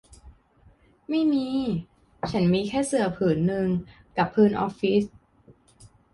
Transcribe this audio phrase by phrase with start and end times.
[1.09, 1.47] ไม่มี
[2.31, 3.67] ฉันมีแค่เสื่อผืนหนึ่ง
[4.17, 5.03] กับพื้นออฟฟิศ